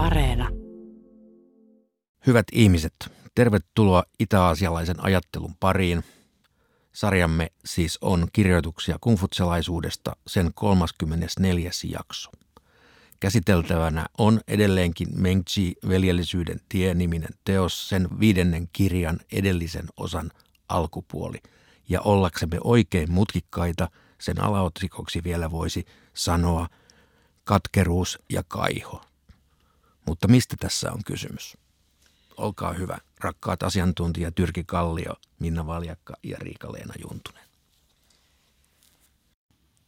[0.00, 0.48] Areena.
[2.26, 2.94] Hyvät ihmiset,
[3.34, 6.04] tervetuloa itäasialaisen ajattelun pariin.
[6.92, 11.70] Sarjamme siis on kirjoituksia kungfutselaisuudesta sen 34.
[11.84, 12.30] jakso.
[13.20, 20.30] Käsiteltävänä on edelleenkin Mengchi veljellisyyden tie-niminen teos sen viidennen kirjan edellisen osan
[20.68, 21.38] alkupuoli.
[21.88, 23.88] Ja ollaksemme oikein mutkikkaita,
[24.18, 26.68] sen alaotsikoksi vielä voisi sanoa
[27.44, 29.09] katkeruus ja kaiho.
[30.10, 31.56] Mutta mistä tässä on kysymys?
[32.36, 37.44] Olkaa hyvä, rakkaat asiantuntijat Tyrki Kallio, Minna Valjakka ja Riika-Leena Juntunen.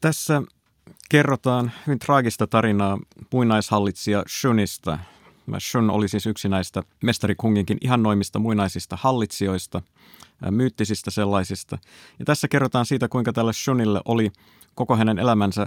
[0.00, 0.42] Tässä
[1.08, 2.98] kerrotaan hyvin traagista tarinaa
[3.32, 4.98] muinaishallitsija Shunista.
[5.58, 9.82] Shun oli siis yksi näistä mestari Kunginkin ihannoimista muinaisista hallitsijoista,
[10.50, 11.78] myyttisistä sellaisista.
[12.18, 14.32] Ja tässä kerrotaan siitä, kuinka tälle Shunille oli
[14.74, 15.66] koko hänen elämänsä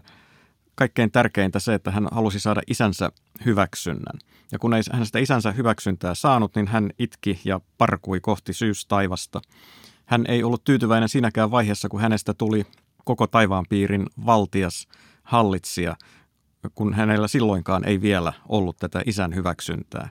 [0.76, 3.12] kaikkein tärkeintä se, että hän halusi saada isänsä
[3.46, 4.20] hyväksynnän.
[4.52, 9.42] Ja kun ei hän sitä isänsä hyväksyntää saanut, niin hän itki ja parkui kohti syystaivasta.
[10.06, 12.66] Hän ei ollut tyytyväinen siinäkään vaiheessa, kun hänestä tuli
[13.06, 14.88] koko taivaan piirin valtias
[15.24, 15.96] hallitsija,
[16.76, 20.10] kun hänellä silloinkaan ei vielä ollut tätä isän hyväksyntää.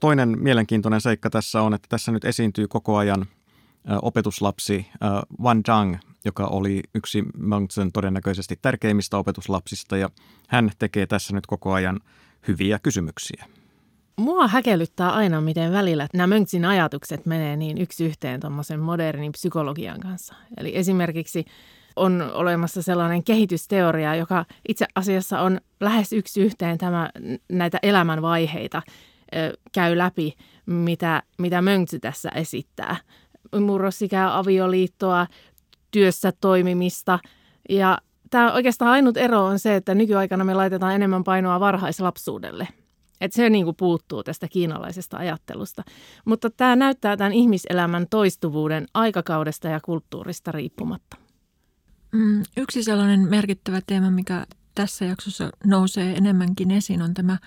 [0.00, 3.26] Toinen mielenkiintoinen seikka tässä on, että tässä nyt esiintyy koko ajan
[4.02, 4.86] opetuslapsi
[5.42, 10.10] Wan Zhang, joka oli yksi Mengtsen todennäköisesti tärkeimmistä opetuslapsista, ja
[10.48, 12.00] hän tekee tässä nyt koko ajan
[12.48, 13.44] hyviä kysymyksiä.
[14.16, 20.00] Mua häkellyttää aina, miten välillä nämä Mönksin ajatukset menee niin yksi yhteen tuommoisen modernin psykologian
[20.00, 20.34] kanssa.
[20.56, 21.44] Eli esimerkiksi
[21.96, 27.10] on olemassa sellainen kehitysteoria, joka itse asiassa on lähes yksi yhteen tämä,
[27.52, 28.82] näitä elämänvaiheita
[29.72, 30.34] käy läpi,
[30.66, 32.96] mitä, mitä Mönksy tässä esittää.
[33.60, 35.26] Murrosikää avioliittoa,
[35.94, 37.18] työssä toimimista
[37.68, 37.98] ja
[38.30, 42.68] tämä oikeastaan ainut ero on se, että nykyaikana me laitetaan enemmän painoa varhaislapsuudelle.
[43.20, 45.82] Että se niin kuin puuttuu tästä kiinalaisesta ajattelusta.
[46.24, 51.16] Mutta tämä näyttää tämän ihmiselämän toistuvuuden aikakaudesta ja kulttuurista riippumatta.
[52.12, 57.38] Mm, yksi sellainen merkittävä teema, mikä tässä jaksossa nousee enemmänkin esiin, on tämä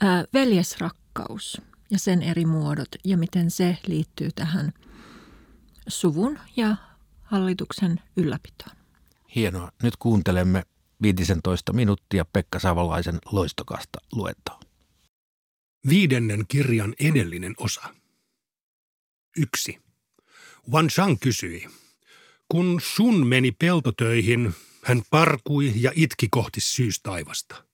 [0.00, 4.72] ää, veljesrakkaus ja sen eri muodot ja miten se liittyy tähän
[5.88, 6.76] suvun ja
[7.34, 8.76] hallituksen ylläpitoon.
[9.34, 9.72] Hienoa.
[9.82, 10.62] Nyt kuuntelemme
[11.02, 14.60] 15 minuuttia Pekka Savolaisen loistokasta luettaa.
[15.88, 17.94] Viidennen kirjan edellinen osa.
[19.36, 19.78] Yksi.
[20.70, 21.68] Wan Shang kysyi.
[22.48, 27.64] Kun Sun meni peltotöihin, hän parkui ja itki kohti syystaivasta.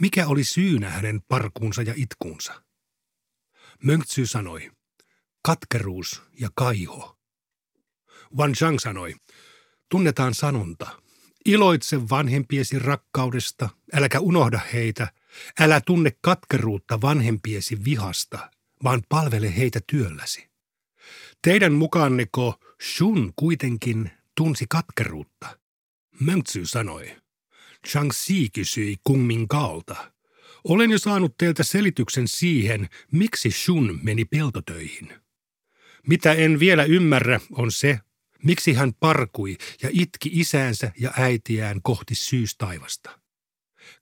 [0.00, 2.62] Mikä oli syynä hänen parkuunsa ja itkuunsa?
[3.82, 4.70] Mönksy sanoi,
[5.42, 7.23] katkeruus ja kaiho.
[8.36, 9.14] Wan Zhang sanoi,
[9.88, 11.00] tunnetaan sanonta.
[11.44, 15.12] Iloitse vanhempiesi rakkaudesta, äläkä unohda heitä,
[15.60, 18.50] älä tunne katkeruutta vanhempiesi vihasta,
[18.84, 20.48] vaan palvele heitä työlläsi.
[21.42, 25.58] Teidän mukaanneko Shun kuitenkin tunsi katkeruutta?
[26.20, 27.16] Mönksy sanoi.
[27.88, 30.12] Shang-Xi kysyi Kungmin Kaolta.
[30.64, 35.12] Olen jo saanut teiltä selityksen siihen, miksi Shun meni peltotöihin.
[36.06, 37.98] Mitä en vielä ymmärrä on se,
[38.44, 43.20] Miksi hän parkui ja itki isäänsä ja äitiään kohti syystaivasta?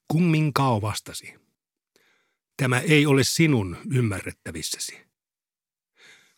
[0.09, 1.35] Kummin Kao vastasi.
[2.57, 4.99] Tämä ei ole sinun ymmärrettävissäsi.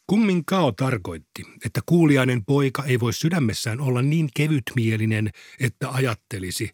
[0.06, 6.70] Kummin Kao tarkoitti, että kuuliainen poika ei voi sydämessään olla niin kevytmielinen, että ajattelisi,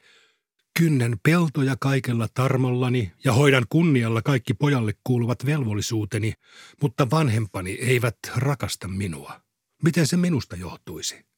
[0.78, 6.32] kynnen peltoja kaikella tarmollani ja hoidan kunnialla kaikki pojalle kuuluvat velvollisuuteni,
[6.82, 9.49] mutta vanhempani eivät rakasta minua.
[9.82, 11.30] Miten se minusta johtuisi?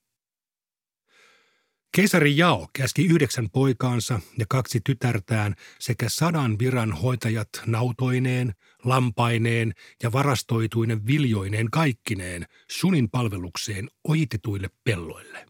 [1.96, 8.54] Keisari Jao käski yhdeksän poikaansa ja kaksi tytärtään sekä sadan viran hoitajat nautoineen,
[8.84, 15.46] lampaineen ja varastoituinen viljoineen kaikkineen sunin palvelukseen ojitetuille pelloille.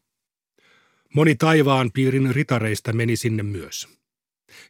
[1.14, 3.88] Moni taivaan piirin ritareista meni sinne myös.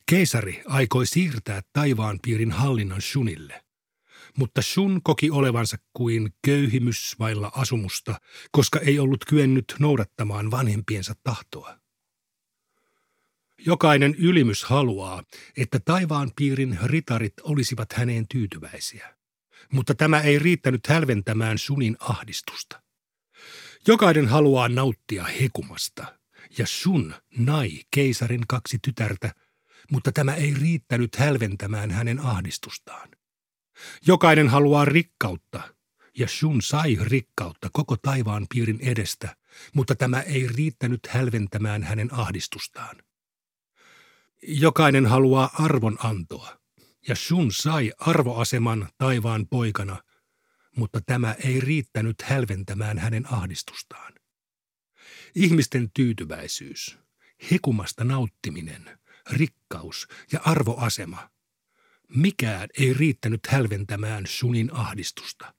[0.06, 3.61] Keisari aikoi siirtää taivaan piirin hallinnan Shunille
[4.38, 8.20] mutta Shun koki olevansa kuin köyhimys vailla asumusta,
[8.50, 11.78] koska ei ollut kyennyt noudattamaan vanhempiensa tahtoa.
[13.66, 15.22] Jokainen ylimys haluaa,
[15.56, 19.16] että taivaan piirin ritarit olisivat häneen tyytyväisiä.
[19.72, 22.82] Mutta tämä ei riittänyt hälventämään Sunin ahdistusta.
[23.86, 26.18] Jokainen haluaa nauttia hekumasta,
[26.58, 29.34] ja Sun nai keisarin kaksi tytärtä,
[29.90, 33.08] mutta tämä ei riittänyt hälventämään hänen ahdistustaan.
[34.06, 35.74] Jokainen haluaa rikkautta,
[36.18, 39.36] ja Shun sai rikkautta koko taivaan piirin edestä,
[39.74, 42.96] mutta tämä ei riittänyt hälventämään hänen ahdistustaan.
[44.42, 46.60] Jokainen haluaa arvon antoa,
[47.08, 50.02] ja Shun sai arvoaseman taivaan poikana,
[50.76, 54.12] mutta tämä ei riittänyt hälventämään hänen ahdistustaan.
[55.34, 56.98] Ihmisten tyytyväisyys,
[57.50, 58.98] hekumasta nauttiminen,
[59.30, 61.31] rikkaus ja arvoasema.
[62.14, 65.54] Mikään ei riittänyt hälventämään Shunin ahdistusta.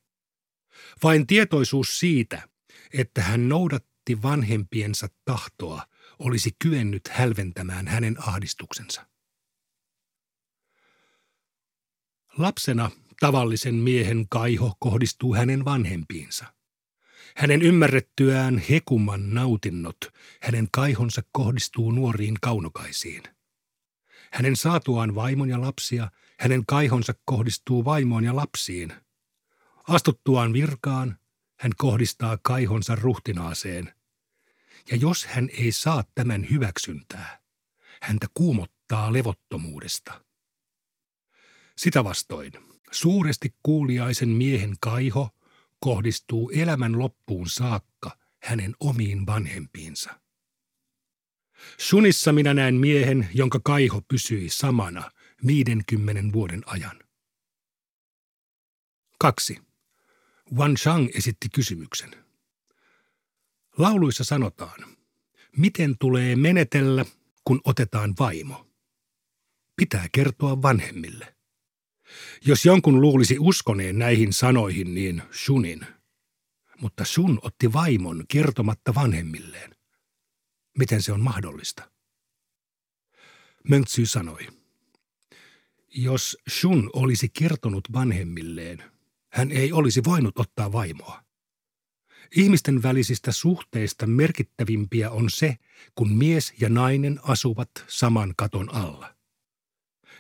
[1.04, 2.48] Vain tietoisuus siitä,
[2.94, 5.88] että hän noudatti vanhempiensa tahtoa,
[6.20, 9.08] olisi kyennyt hälventämään hänen ahdistuksensa.
[12.38, 16.54] Lapsena tavallisen miehen kaiho kohdistuu hänen vanhempiinsa.
[17.36, 19.98] Hänen ymmärrettyään hekuman nautinnot,
[20.42, 23.24] hänen kaihonsa kohdistuu nuoriin kaunokaisiin.
[24.32, 26.12] Hänen saatuaan vaimon ja lapsia,
[26.44, 28.94] hänen kaihonsa kohdistuu vaimoon ja lapsiin.
[29.88, 31.18] Astuttuaan virkaan,
[31.60, 33.94] hän kohdistaa kaihonsa ruhtinaaseen.
[34.92, 37.40] Ja jos hän ei saa tämän hyväksyntää,
[38.02, 40.26] häntä kuumottaa levottomuudesta.
[41.78, 42.52] Sitä vastoin,
[42.92, 45.30] suuresti kuuliaisen miehen kaiho
[45.80, 50.20] kohdistuu elämän loppuun saakka hänen omiin vanhempiinsa.
[51.78, 55.12] Sunissa minä näen miehen, jonka kaiho pysyi samana
[55.48, 57.04] 50 vuoden ajan.
[59.20, 59.62] 2.
[60.56, 62.26] Wan Shang esitti kysymyksen.
[63.78, 64.98] Lauluissa sanotaan,
[65.58, 67.06] miten tulee menetellä,
[67.44, 68.68] kun otetaan vaimo.
[69.76, 71.36] Pitää kertoa vanhemmille.
[72.46, 75.86] Jos jonkun luulisi uskoneen näihin sanoihin, niin Shunin.
[76.82, 79.76] Mutta Shun otti vaimon kertomatta vanhemmilleen.
[80.78, 81.92] Miten se on mahdollista?
[83.70, 84.63] Möntsy sanoi.
[85.96, 88.84] Jos Shun olisi kertonut vanhemmilleen,
[89.32, 91.24] hän ei olisi voinut ottaa vaimoa.
[92.36, 95.56] Ihmisten välisistä suhteista merkittävimpiä on se,
[95.96, 99.16] kun mies ja nainen asuvat saman katon alla.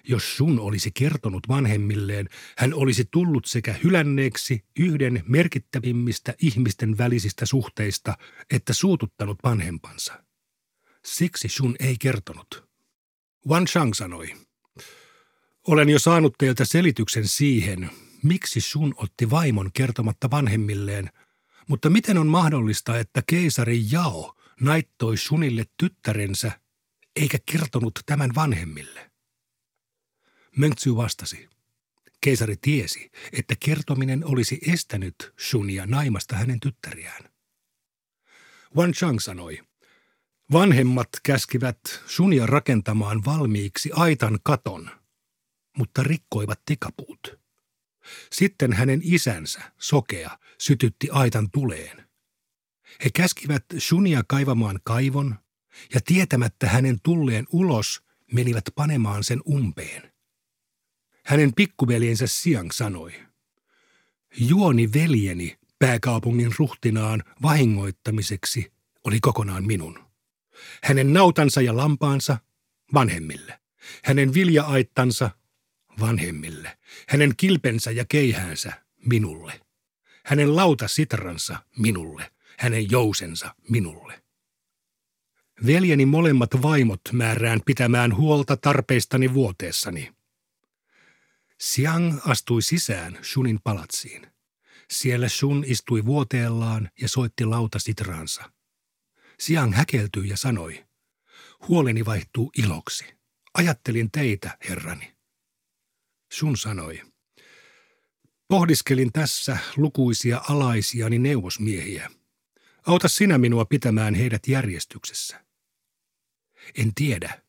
[0.04, 8.18] Jos sun olisi kertonut vanhemmilleen, hän olisi tullut sekä hylänneeksi yhden merkittävimmistä ihmisten välisistä suhteista,
[8.50, 10.24] että suututtanut vanhempansa.
[11.06, 12.70] Siksi sun ei kertonut.
[13.48, 14.34] Wan Shang sanoi,
[15.68, 17.90] olen jo saanut teiltä selityksen siihen,
[18.24, 21.10] miksi sun otti vaimon kertomatta vanhemmilleen,
[21.68, 26.52] mutta miten on mahdollista, että keisari Jao naittoi sunille tyttärensä
[27.16, 29.12] eikä kertonut tämän vanhemmille?
[30.58, 31.50] Mönksy vastasi.
[32.22, 37.24] Keisari tiesi, että kertominen olisi estänyt Shunia naimasta hänen tyttäriään.
[38.76, 39.60] Wan Chang sanoi,
[40.52, 45.03] vanhemmat käskivät Shunia rakentamaan valmiiksi aitan katon,
[45.78, 47.40] mutta rikkoivat tikapuut.
[48.32, 52.08] Sitten hänen isänsä, sokea, sytytti aitan tuleen.
[53.04, 55.36] He käskivät Shunia kaivamaan kaivon
[55.94, 58.04] ja tietämättä hänen tulleen ulos
[58.34, 60.14] menivät panemaan sen umpeen.
[61.26, 63.14] Hänen pikkuveljensä Siang sanoi,
[64.38, 68.74] juoni veljeni pääkaupungin ruhtinaan vahingoittamiseksi
[69.04, 70.00] oli kokonaan minun.
[70.84, 72.38] Hänen nautansa ja lampaansa
[72.94, 73.60] vanhemmille.
[74.04, 75.30] Hänen vilja-aittansa
[76.00, 76.78] vanhemmille.
[77.10, 78.74] Hänen kilpensä ja keihäänsä
[79.06, 79.62] minulle.
[80.26, 82.32] Hänen lautasitransa minulle.
[82.60, 84.24] Hänen jousensa minulle.
[85.66, 90.10] Veljeni molemmat vaimot määrään pitämään huolta tarpeistani vuoteessani–
[91.64, 94.28] Siang astui sisään Shunin palatsiin.
[94.92, 98.52] Siellä Shun istui vuoteellaan ja soitti lautasitraansa.
[99.40, 100.86] Siang häkeltyi ja sanoi,
[101.68, 103.06] huoleni vaihtuu iloksi.
[103.54, 105.13] Ajattelin teitä, herrani.
[106.40, 107.02] Shun sanoi,
[108.48, 112.12] pohdiskelin tässä lukuisia alaisiani neuvosmiehiä.
[112.86, 115.46] Auta sinä minua pitämään heidät järjestyksessä.
[116.78, 117.42] En tiedä,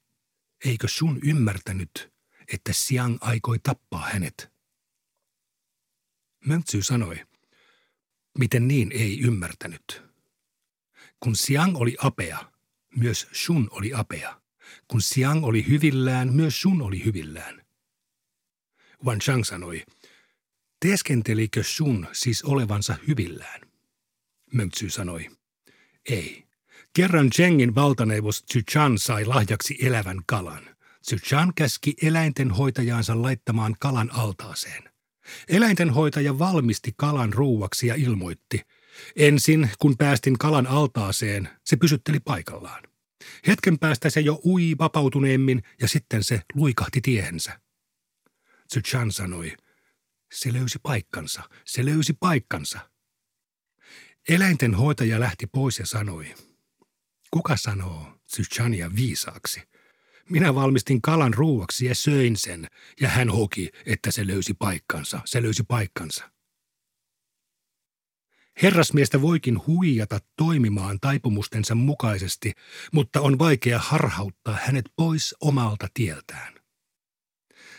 [0.65, 2.13] eikö sun ymmärtänyt,
[2.53, 4.53] että Siang aikoi tappaa hänet.
[6.47, 7.27] Möntsy sanoi,
[8.39, 10.03] miten niin ei ymmärtänyt.
[11.21, 12.53] Kun Siang oli apea,
[12.97, 14.41] myös Shun oli apea.
[14.89, 17.64] Kun Siang oli hyvillään, myös Shun oli hyvillään.
[19.05, 19.83] Wan Chang sanoi,
[20.81, 23.61] teeskentelikö Shun siis olevansa hyvillään?
[24.53, 25.31] Möntsy sanoi,
[26.11, 26.45] ei.
[26.97, 30.77] Kerran Chengin valtaneuvos Chan sai lahjaksi elävän kalan.
[31.17, 34.83] Chan käski eläintenhoitajaansa laittamaan kalan altaaseen.
[35.49, 38.61] Eläintenhoitaja valmisti kalan ruuaksi ja ilmoitti.
[39.17, 42.83] Ensin, kun päästin kalan altaaseen, se pysytteli paikallaan.
[43.47, 47.64] Hetken päästä se jo ui vapautuneemmin ja sitten se luikahti tiehensä.
[48.81, 49.57] Chan sanoi,
[50.33, 52.91] se löysi paikkansa, se löysi paikkansa.
[54.29, 56.35] Eläintenhoitaja lähti pois ja sanoi,
[57.31, 59.63] kuka sanoo Tsuchania viisaaksi–
[60.31, 62.67] Minä valmistin kalan ruuaksi ja söin sen,
[63.01, 65.21] ja hän hoki, että se löysi paikkansa.
[65.25, 66.31] Se löysi paikkansa.
[68.63, 72.53] Herrasmiestä voikin huijata toimimaan taipumustensa mukaisesti,
[72.93, 76.54] mutta on vaikea harhauttaa hänet pois omalta tieltään.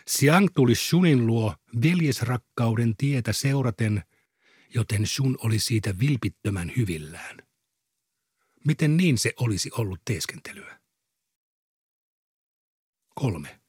[0.10, 4.04] Siang tuli Shunin luo veljesrakkauden tietä seuraten,
[4.74, 7.38] joten Shun oli siitä vilpittömän hyvillään.
[8.66, 10.80] Miten niin se olisi ollut teeskentelyä?
[13.16, 13.60] Kolme.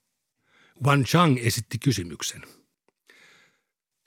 [0.84, 2.42] Wan Chang esitti kysymyksen.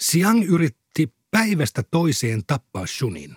[0.01, 3.35] Siang yritti päivästä toiseen tappaa Shunin.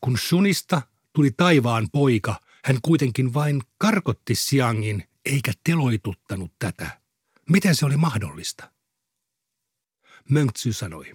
[0.00, 7.03] Kun Shunista tuli taivaan poika, hän kuitenkin vain karkotti Siangin eikä teloituttanut tätä.
[7.50, 8.70] Miten se oli mahdollista?
[10.28, 11.12] Mönksy sanoi.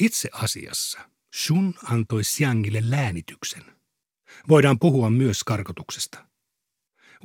[0.00, 3.62] Itse asiassa Shun antoi Siangille läänityksen.
[4.48, 6.26] Voidaan puhua myös karkotuksesta.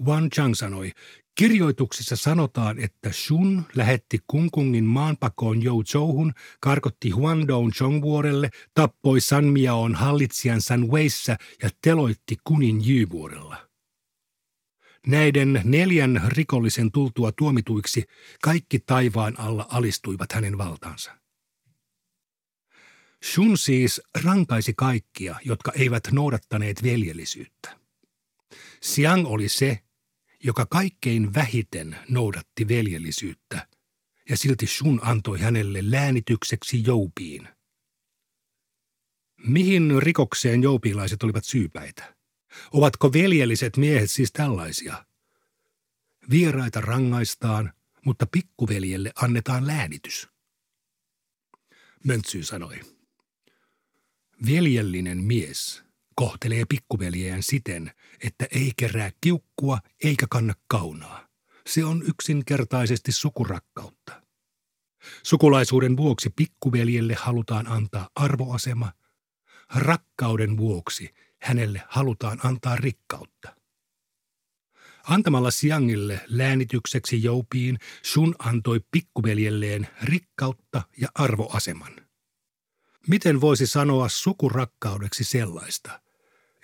[0.05, 0.91] Wan Chang sanoi,
[1.35, 10.61] kirjoituksissa sanotaan, että Shun lähetti Kungkungin maanpakoon Zhouhun, karkotti Huangdong Chongvuorelle, tappoi San Miaon hallitsijan
[10.61, 13.66] San Weissä ja teloitti Kunin Jyvuorella.
[15.07, 18.03] Näiden neljän rikollisen tultua tuomituiksi
[18.41, 21.17] kaikki taivaan alla alistuivat hänen valtaansa.
[23.33, 27.79] Shun siis rankaisi kaikkia, jotka eivät noudattaneet veljellisyyttä.
[28.81, 29.79] Siang oli se,
[30.43, 33.67] joka kaikkein vähiten noudatti veljellisyyttä,
[34.29, 37.47] ja silti Shun antoi hänelle läänitykseksi joupiin.
[39.37, 42.16] Mihin rikokseen joupilaiset olivat syypäitä?
[42.71, 45.05] Ovatko veljelliset miehet siis tällaisia?
[46.29, 47.73] Vieraita rangaistaan,
[48.05, 50.27] mutta pikkuveljelle annetaan läänitys.
[52.03, 52.79] Möntsy sanoi.
[54.45, 55.83] Veljellinen mies
[56.15, 57.91] kohtelee pikkuveljeään siten,
[58.23, 61.27] että ei kerää kiukkua eikä kanna kaunaa.
[61.67, 64.21] Se on yksinkertaisesti sukurakkautta.
[65.23, 68.91] Sukulaisuuden vuoksi pikkuveljelle halutaan antaa arvoasema,
[69.75, 73.55] rakkauden vuoksi hänelle halutaan antaa rikkautta.
[75.03, 81.95] Antamalla Siangille läänitykseksi joupiin, Sun antoi pikkuveljelleen rikkautta ja arvoaseman.
[83.07, 86.01] Miten voisi sanoa sukurakkaudeksi sellaista,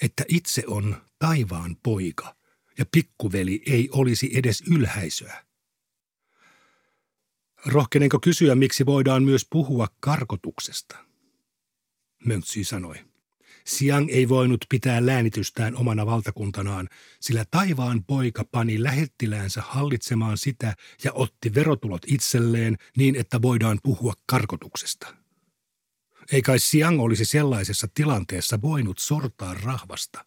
[0.02, 2.36] että itse on taivaan poika
[2.78, 5.46] ja pikkuveli ei olisi edes ylhäisöä?
[7.66, 10.98] Rohkenenko kysyä, miksi voidaan myös puhua karkotuksesta?
[12.26, 13.13] Möntsy sanoi.
[13.66, 16.90] Siang ei voinut pitää läänitystään omana valtakuntanaan,
[17.20, 24.14] sillä taivaan poika pani lähettiläänsä hallitsemaan sitä ja otti verotulot itselleen niin, että voidaan puhua
[24.26, 25.16] karkotuksesta.
[26.32, 30.26] Ei kai Siang olisi sellaisessa tilanteessa voinut sortaa rahvasta.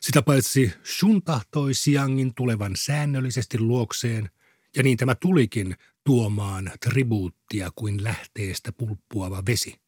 [0.00, 4.30] Sitä paitsi Shun tahtoi Siangin tulevan säännöllisesti luokseen,
[4.76, 9.87] ja niin tämä tulikin tuomaan tribuuttia kuin lähteestä pulppuava vesi.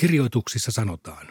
[0.00, 1.28] Kirjoituksissa sanotaan,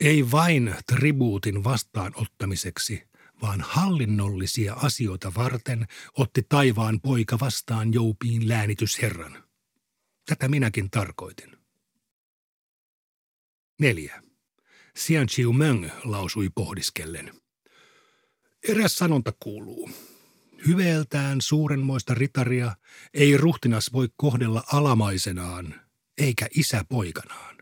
[0.00, 3.02] ei vain tribuutin vastaanottamiseksi,
[3.42, 5.86] vaan hallinnollisia asioita varten
[6.18, 9.44] otti taivaan poika vastaan joupiin läänitysherran.
[10.26, 11.56] Tätä minäkin tarkoitin.
[13.80, 14.22] Neljä.
[14.98, 17.34] Xian Chiu Meng lausui pohdiskellen.
[18.68, 19.90] Eräs sanonta kuuluu.
[20.66, 22.76] Hyveeltään suurenmoista ritaria
[23.14, 25.79] ei ruhtinas voi kohdella alamaisenaan,
[26.20, 27.56] eikä isä poikanaan.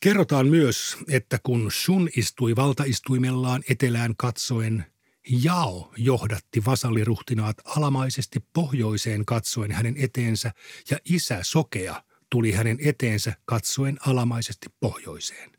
[0.00, 4.86] Kerrotaan myös, että kun Shun istui valtaistuimellaan etelään katsoen,
[5.30, 10.52] Jao johdatti vasalliruhtinaat alamaisesti pohjoiseen katsoen hänen eteensä
[10.90, 15.52] ja isä Sokea tuli hänen eteensä katsoen alamaisesti pohjoiseen.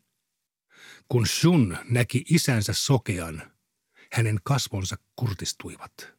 [1.08, 3.52] Kun Shun näki isänsä Sokean,
[4.12, 6.12] hänen kasvonsa kurtistuivat.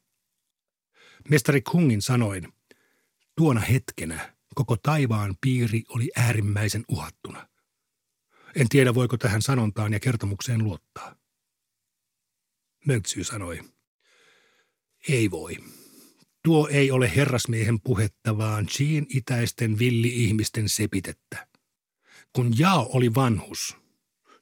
[1.30, 2.53] Mestari Kungin sanoin,
[3.36, 7.48] tuona hetkenä Koko taivaan piiri oli äärimmäisen uhattuna.
[8.55, 11.15] En tiedä, voiko tähän sanontaan ja kertomukseen luottaa.
[12.86, 13.60] Mönksy sanoi,
[15.10, 15.58] ei voi.
[16.43, 21.48] Tuo ei ole herrasmiehen puhetta, vaan Chiin itäisten villi-ihmisten sepitettä.
[22.34, 23.77] Kun Jao oli vanhus,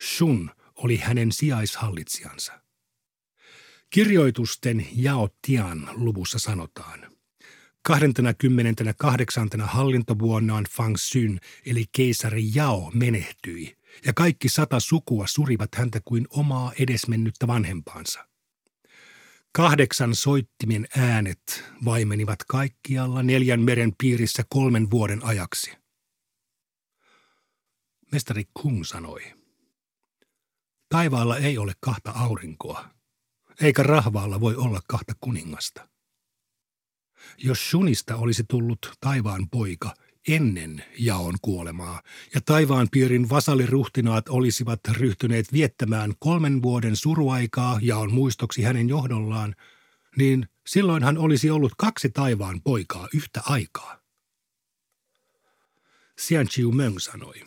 [0.03, 2.61] Shun oli hänen sijaishallitsijansa.
[3.89, 7.11] Kirjoitusten Jao Tian luvussa sanotaan–
[7.83, 9.49] 28.
[9.61, 16.71] hallintovuonnaan Fang Xun eli keisari Jao menehtyi, ja kaikki sata sukua surivat häntä kuin omaa
[16.79, 18.25] edesmennyttä vanhempaansa.
[19.51, 25.71] Kahdeksan soittimen äänet vaimenivat kaikkialla neljän meren piirissä kolmen vuoden ajaksi.
[28.11, 29.33] Mestari Kung sanoi,
[30.89, 32.89] Taivaalla ei ole kahta aurinkoa,
[33.61, 35.89] eikä rahvaalla voi olla kahta kuningasta.
[37.37, 39.93] Jos Shunista olisi tullut taivaan poika
[40.27, 42.01] ennen jaon kuolemaa,
[42.35, 49.55] ja taivaan piirin vasaliruhtinaat olisivat ryhtyneet viettämään kolmen vuoden suruaikaa jaon muistoksi hänen johdollaan,
[50.17, 53.99] niin silloin hän olisi ollut kaksi taivaan poikaa yhtä aikaa.
[56.21, 57.43] Xian Chiu Meng sanoi.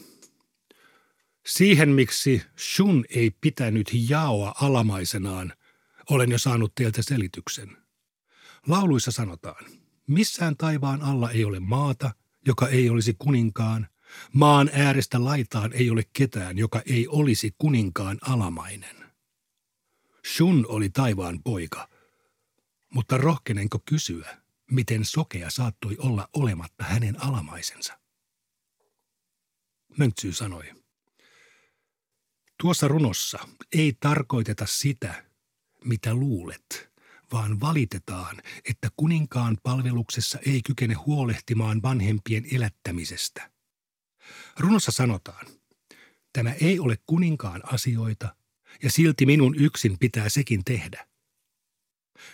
[1.47, 5.53] Siihen, miksi Shun ei pitänyt jaoa alamaisenaan,
[6.11, 7.82] olen jo saanut teiltä selityksen.
[8.67, 9.65] Lauluissa sanotaan,
[10.07, 12.11] missään taivaan alla ei ole maata,
[12.47, 13.89] joka ei olisi kuninkaan,
[14.33, 18.97] maan äärestä laitaan ei ole ketään, joka ei olisi kuninkaan alamainen.
[20.37, 21.89] Shun oli taivaan poika,
[22.91, 27.99] mutta rohkenenko kysyä, miten sokea saattoi olla olematta hänen alamaisensa?
[29.99, 30.73] Möntsy sanoi,
[32.61, 33.39] tuossa runossa
[33.73, 35.25] ei tarkoiteta sitä,
[35.85, 36.92] mitä luulet,
[37.33, 43.51] vaan valitetaan, että kuninkaan palveluksessa ei kykene huolehtimaan vanhempien elättämisestä.
[44.59, 45.47] Runossa sanotaan,
[46.33, 48.37] tämä ei ole kuninkaan asioita,
[48.83, 51.07] ja silti minun yksin pitää sekin tehdä.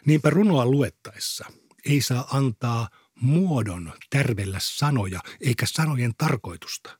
[0.06, 1.44] Niinpä runoa luettaessa
[1.84, 2.88] ei saa antaa
[3.20, 6.98] muodon tärvellä sanoja eikä sanojen tarkoitusta.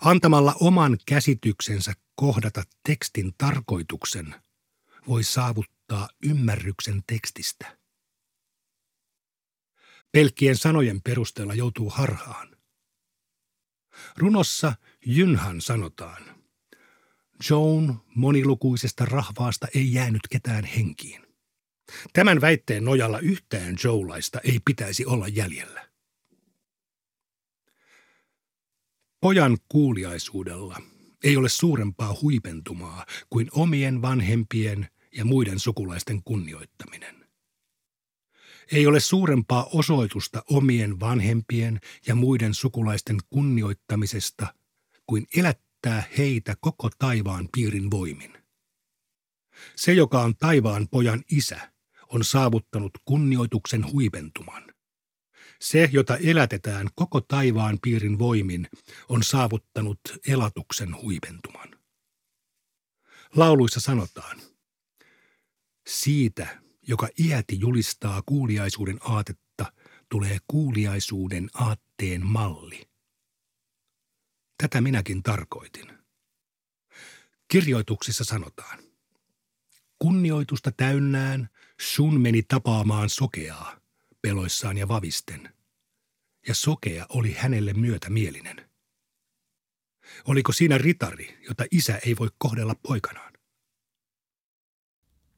[0.00, 4.34] Antamalla oman käsityksensä kohdata tekstin tarkoituksen
[5.08, 5.79] voi saavuttaa
[6.24, 7.78] ymmärryksen tekstistä.
[10.12, 12.56] Pelkkien sanojen perusteella joutuu harhaan.
[14.16, 14.72] Runossa
[15.06, 16.40] Jynhan sanotaan,
[17.50, 21.26] Joan monilukuisesta rahvaasta ei jäänyt ketään henkiin.
[22.12, 25.90] Tämän väitteen nojalla yhtään Joulaista ei pitäisi olla jäljellä.
[29.20, 30.80] Pojan kuuliaisuudella
[31.24, 37.26] ei ole suurempaa huipentumaa kuin omien vanhempien ja muiden sukulaisten kunnioittaminen.
[38.72, 44.54] Ei ole suurempaa osoitusta omien vanhempien ja muiden sukulaisten kunnioittamisesta
[45.06, 48.38] kuin elättää heitä koko taivaan piirin voimin.
[49.76, 51.72] Se, joka on taivaan pojan isä,
[52.08, 54.74] on saavuttanut kunnioituksen huipentuman.
[55.60, 58.68] Se, jota elätetään koko taivaan piirin voimin,
[59.08, 61.68] on saavuttanut elatuksen huipentuman.
[63.36, 64.40] Lauluissa sanotaan,
[65.90, 69.72] siitä, joka iäti julistaa kuuliaisuuden aatetta,
[70.08, 72.90] tulee kuuliaisuuden aatteen malli.
[74.62, 75.98] Tätä minäkin tarkoitin.
[77.48, 78.78] Kirjoituksissa sanotaan,
[79.98, 81.48] kunnioitusta täynnään
[81.80, 83.80] sun meni tapaamaan sokeaa
[84.22, 85.54] peloissaan ja vavisten,
[86.48, 88.70] ja sokea oli hänelle myötämielinen.
[90.24, 93.29] Oliko siinä ritari, jota isä ei voi kohdella poikanaan?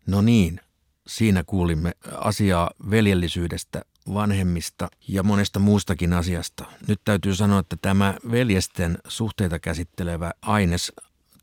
[0.07, 0.61] No niin,
[1.07, 3.83] siinä kuulimme asiaa veljellisyydestä,
[4.15, 6.65] vanhemmista ja monesta muustakin asiasta.
[6.89, 10.93] Nyt täytyy sanoa, että tämä veljesten suhteita käsittelevä aines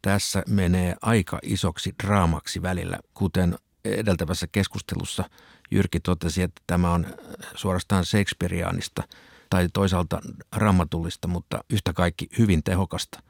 [0.02, 5.30] tässä menee aika isoksi draamaksi välillä, kuten edeltävässä keskustelussa
[5.72, 7.08] Jyrki totesi, että tämä on
[7.56, 9.04] suorastaan Shakespeareanista
[9.50, 10.22] tai toisaalta
[10.56, 13.24] raamatullista, mutta yhtä kaikki hyvin tehokasta.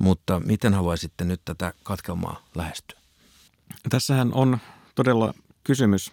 [0.00, 3.05] Mutta miten haluaisitte nyt tätä katkelmaa lähestyä?
[3.90, 4.58] Tässähän on
[4.94, 6.12] todella kysymys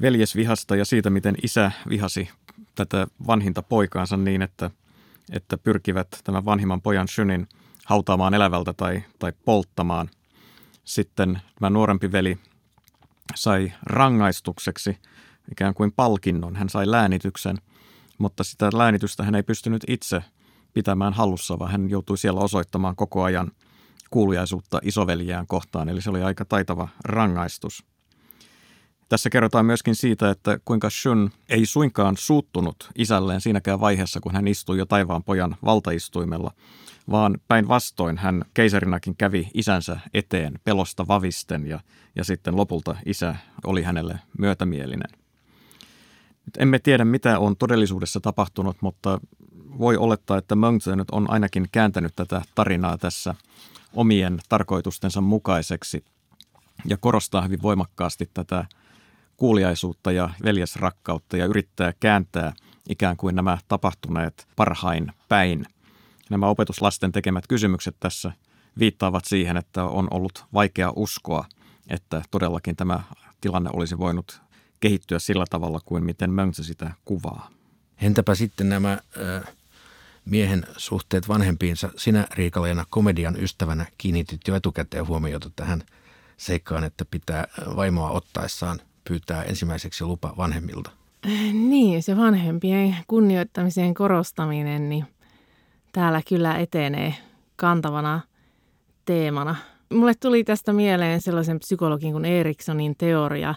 [0.00, 2.28] veljesvihasta ja siitä, miten isä vihasi
[2.74, 4.70] tätä vanhinta poikaansa niin, että,
[5.32, 7.48] että pyrkivät tämän vanhimman pojan Shynin
[7.84, 10.10] hautaamaan elävältä tai, tai polttamaan.
[10.84, 12.38] Sitten tämä nuorempi veli
[13.34, 14.98] sai rangaistukseksi
[15.52, 16.56] ikään kuin palkinnon.
[16.56, 17.58] Hän sai läänityksen,
[18.18, 20.24] mutta sitä läänitystä hän ei pystynyt itse
[20.74, 23.50] pitämään hallussa, vaan hän joutui siellä osoittamaan koko ajan
[24.16, 27.84] kuulujaisuutta isoveljään kohtaan, eli se oli aika taitava rangaistus.
[29.08, 34.48] Tässä kerrotaan myöskin siitä, että kuinka Shun ei suinkaan suuttunut isälleen siinäkään vaiheessa, kun hän
[34.48, 36.52] istui jo taivaan pojan valtaistuimella,
[37.10, 41.80] vaan päinvastoin hän keisarinakin kävi isänsä eteen pelosta vavisten ja,
[42.14, 45.10] ja sitten lopulta isä oli hänelle myötämielinen.
[46.46, 49.20] Nyt emme tiedä, mitä on todellisuudessa tapahtunut, mutta
[49.78, 53.34] voi olettaa, että Mengzi nyt on ainakin kääntänyt tätä tarinaa tässä
[53.92, 56.04] omien tarkoitustensa mukaiseksi
[56.84, 58.64] ja korostaa hyvin voimakkaasti tätä
[59.36, 62.52] kuuliaisuutta ja veljesrakkautta ja yrittää kääntää
[62.88, 65.66] ikään kuin nämä tapahtuneet parhain päin.
[66.30, 68.32] Nämä opetuslasten tekemät kysymykset tässä
[68.78, 71.44] viittaavat siihen, että on ollut vaikea uskoa,
[71.88, 73.00] että todellakin tämä
[73.40, 74.40] tilanne olisi voinut
[74.80, 77.50] kehittyä sillä tavalla kuin miten Mönchse sitä kuvaa.
[78.00, 79.54] Entäpä sitten nämä äh,
[80.26, 81.90] miehen suhteet vanhempiinsa.
[81.96, 85.82] Sinä Riikaleena komedian ystävänä kiinnitit jo etukäteen huomiota tähän
[86.36, 90.90] seikkaan, että pitää vaimoa ottaessaan pyytää ensimmäiseksi lupa vanhemmilta.
[91.52, 95.04] Niin, se vanhempien kunnioittamisen korostaminen, niin
[95.92, 97.14] täällä kyllä etenee
[97.56, 98.20] kantavana
[99.04, 99.56] teemana.
[99.92, 103.54] Mulle tuli tästä mieleen sellaisen psykologin kuin Eriksonin teoria,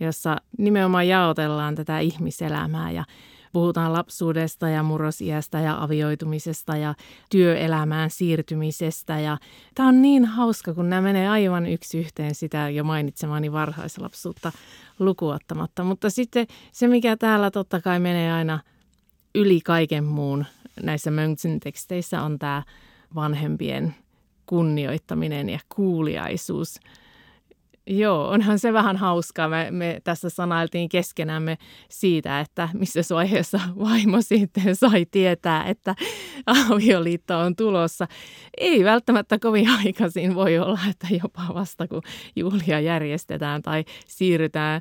[0.00, 3.04] jossa nimenomaan jaotellaan tätä ihmiselämää ja
[3.52, 6.94] puhutaan lapsuudesta ja murrosiästä ja avioitumisesta ja
[7.30, 9.20] työelämään siirtymisestä.
[9.20, 9.38] Ja
[9.74, 14.52] tämä on niin hauska, kun nämä menee aivan yksi yhteen sitä jo mainitsemani varhaislapsuutta
[14.98, 15.84] lukuottamatta.
[15.84, 18.60] Mutta sitten se, mikä täällä totta kai menee aina
[19.34, 20.44] yli kaiken muun
[20.82, 22.62] näissä Mönksin teksteissä on tämä
[23.14, 23.94] vanhempien
[24.46, 26.80] kunnioittaminen ja kuuliaisuus.
[27.86, 29.48] Joo, onhan se vähän hauskaa.
[29.48, 35.94] Me, me tässä sanailtiin keskenämme siitä, että missä vaiheessa vaimo sitten sai tietää, että
[36.46, 38.06] avioliitto on tulossa.
[38.56, 42.02] Ei välttämättä kovin aikaisin voi olla, että jopa vasta kun
[42.36, 44.80] juhlia järjestetään tai siirrytään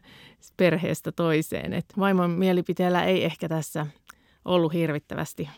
[0.57, 1.73] perheestä toiseen.
[1.73, 3.87] Et vaimon mielipiteellä ei ehkä tässä
[4.45, 5.49] ollut hirvittävästi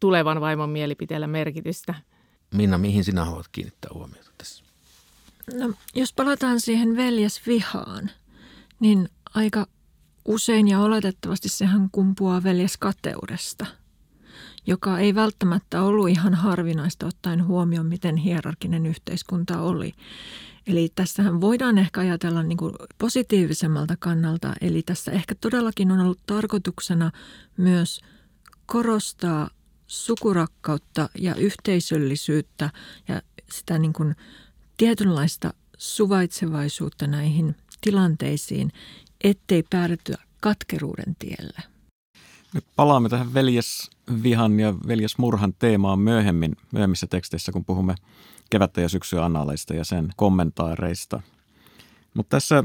[0.00, 1.94] tulevan vaimon mielipiteellä merkitystä.
[2.54, 4.65] Minna, mihin sinä haluat kiinnittää huomiota tässä?
[5.54, 8.10] No, jos palataan siihen veljesvihaan,
[8.80, 9.66] niin aika
[10.24, 13.66] usein ja oletettavasti sehän kumpuaa veljeskateudesta,
[14.66, 19.92] joka ei välttämättä ollut ihan harvinaista ottaen huomioon, miten hierarkinen yhteiskunta oli.
[20.66, 26.20] Eli tässähän voidaan ehkä ajatella niin kuin positiivisemmalta kannalta, eli tässä ehkä todellakin on ollut
[26.26, 27.10] tarkoituksena
[27.56, 28.00] myös
[28.66, 29.50] korostaa
[29.86, 32.70] sukurakkautta ja yhteisöllisyyttä
[33.08, 34.16] ja sitä niin kuin
[34.76, 38.72] tietynlaista suvaitsevaisuutta näihin tilanteisiin,
[39.24, 41.62] ettei päädytä katkeruuden tielle.
[42.54, 47.94] Me palaamme tähän veljesvihan ja veljesmurhan teemaan myöhemmin, myöhemmissä teksteissä, kun puhumme
[48.50, 51.22] kevättä ja syksyä annaaleista ja sen kommentaareista.
[52.14, 52.64] Mutta tässä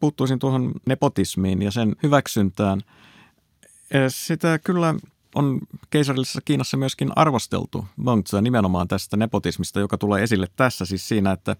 [0.00, 2.80] puuttuisin tuohon nepotismiin ja sen hyväksyntään.
[4.08, 4.94] Sitä kyllä
[5.34, 11.32] on keisarillisessa Kiinassa myöskin arvosteltu Mengzua nimenomaan tästä nepotismista, joka tulee esille tässä siis siinä,
[11.32, 11.56] että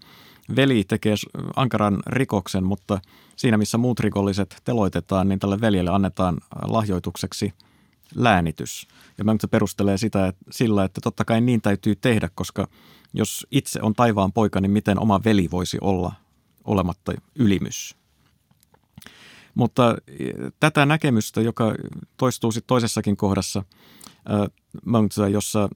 [0.55, 1.15] veli tekee
[1.55, 2.99] ankaran rikoksen, mutta
[3.35, 7.53] siinä missä muut rikolliset teloitetaan, niin tälle veljelle annetaan lahjoitukseksi
[8.15, 8.87] läänitys.
[9.17, 12.67] Ja Mengzi perustelee sitä että sillä, että totta kai niin täytyy tehdä, koska
[13.13, 16.13] jos itse on taivaan poika, niin miten oma veli voisi olla
[16.63, 17.95] olematta ylimys.
[19.55, 21.75] Mutta e, tätä näkemystä, joka
[22.17, 23.63] toistuu sitten toisessakin kohdassa
[24.31, 25.69] äh, jossa,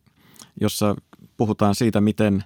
[0.62, 0.96] jossa
[1.38, 2.44] puhutaan siitä, miten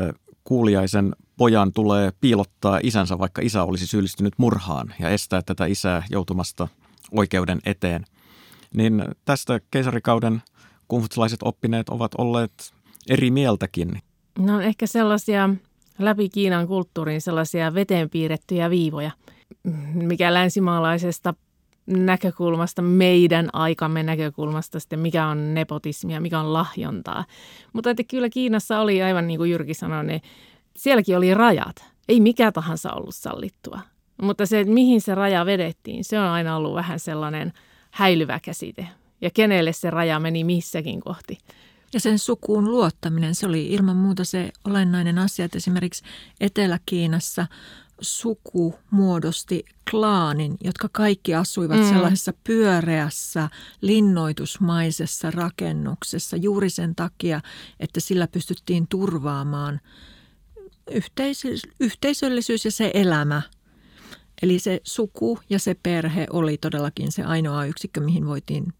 [0.00, 0.08] äh,
[0.44, 6.68] kuuliaisen pojan tulee piilottaa isänsä, vaikka isä olisi syyllistynyt murhaan ja estää tätä isää joutumasta
[7.10, 8.04] oikeuden eteen.
[8.74, 10.42] Niin tästä keisarikauden
[10.86, 12.74] konfutsilaiset oppineet ovat olleet
[13.08, 14.02] eri mieltäkin.
[14.38, 15.50] No ehkä sellaisia
[15.98, 19.10] läpi Kiinan kulttuurin sellaisia veteen piirrettyjä viivoja–
[19.94, 21.34] mikä länsimaalaisesta
[21.86, 27.24] näkökulmasta, meidän aikamme näkökulmasta sitten, mikä on nepotismia, mikä on lahjontaa.
[27.72, 30.22] Mutta että kyllä Kiinassa oli aivan niin kuin Jyrki sanoi, niin
[30.76, 31.84] sielläkin oli rajat.
[32.08, 33.80] Ei mikä tahansa ollut sallittua.
[34.22, 37.52] Mutta se, että mihin se raja vedettiin, se on aina ollut vähän sellainen
[37.90, 38.88] häilyvä käsite.
[39.20, 41.38] Ja kenelle se raja meni missäkin kohti.
[41.92, 46.04] Ja sen sukuun luottaminen, se oli ilman muuta se olennainen asia, että esimerkiksi
[46.40, 47.46] Etelä-Kiinassa
[48.00, 51.88] suku muodosti klaanin, jotka kaikki asuivat mm.
[51.88, 53.48] sellaisessa pyöreässä,
[53.80, 57.40] linnoitusmaisessa rakennuksessa juuri sen takia,
[57.80, 59.80] että sillä pystyttiin turvaamaan
[60.90, 63.42] yhteis- yhteisöllisyys ja se elämä.
[64.42, 68.72] Eli se suku ja se perhe oli todellakin se ainoa yksikkö, mihin voitiin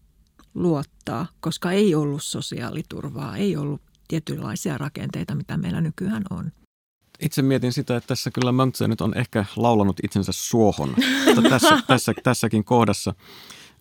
[0.53, 6.51] luottaa, koska ei ollut sosiaaliturvaa, ei ollut tietynlaisia rakenteita, mitä meillä nykyään on.
[7.19, 10.95] Itse mietin sitä, että tässä kyllä Mönkse nyt on ehkä laulanut itsensä suohon
[11.49, 13.15] tässä, tässä, tässäkin kohdassa.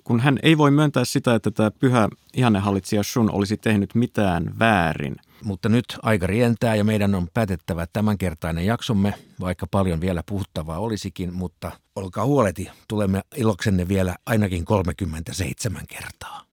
[0.05, 5.17] Kun hän ei voi myöntää sitä, että tämä pyhä ihannehallitsija Shun olisi tehnyt mitään väärin.
[5.45, 11.35] Mutta nyt aika rientää ja meidän on päätettävä tämänkertainen jaksomme, vaikka paljon vielä puhuttavaa olisikin,
[11.35, 16.48] mutta olkaa huoleti, tulemme iloksenne vielä ainakin 37 kertaa.